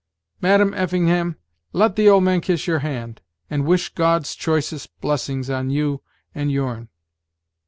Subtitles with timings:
[0.41, 1.35] Madam Effingham,
[1.73, 6.01] let an old man kiss your hand, and wish God's choicest blessings on you
[6.33, 6.89] and your'n."